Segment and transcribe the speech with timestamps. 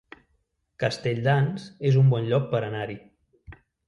[0.83, 2.97] Castelldans es un bon lloc per anar-hi